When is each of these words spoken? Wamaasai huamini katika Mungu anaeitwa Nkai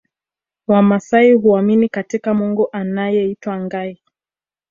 Wamaasai 0.67 1.31
huamini 1.33 1.89
katika 1.89 2.33
Mungu 2.33 2.69
anaeitwa 2.71 3.57
Nkai 3.57 4.01